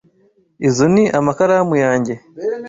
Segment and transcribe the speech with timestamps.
[0.67, 2.13] Izo ni amakaramu yanjye.